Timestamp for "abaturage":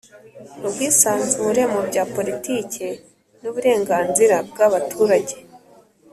4.67-5.35